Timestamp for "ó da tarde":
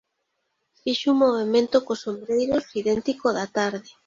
3.31-3.89